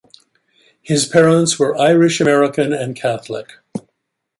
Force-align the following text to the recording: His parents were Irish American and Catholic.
His 0.81 1.05
parents 1.05 1.59
were 1.59 1.77
Irish 1.77 2.19
American 2.19 2.73
and 2.73 2.95
Catholic. 2.95 3.59